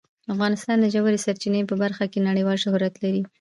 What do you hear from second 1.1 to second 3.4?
سرچینې په برخه کې نړیوال شهرت لري.